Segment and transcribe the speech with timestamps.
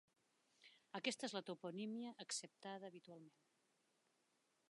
[0.99, 3.39] Aquesta és la toponímia acceptada habitualment.